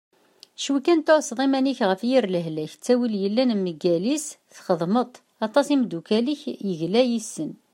Cwi 0.61 0.79
kan 0.85 0.99
tεusseḍ 1.07 1.39
iman-ik 1.45 1.79
ɣef 1.89 2.01
yir 2.09 2.25
lehlak, 2.33 2.71
ttawil 2.75 3.13
yellan 3.21 3.51
mgal-is 3.65 4.25
txedmeḍ-t, 4.53 5.15
aṭas 5.45 5.67
imeddukal-ik 5.75 6.41
yes-s 6.47 6.61
yegla. 6.67 7.01